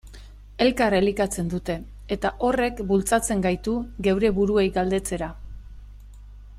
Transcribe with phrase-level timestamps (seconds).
[0.63, 1.75] Elkar elikatzen dute,
[2.15, 3.75] eta horrek bultzatzen gaitu
[4.09, 5.33] geure buruei galdetzera.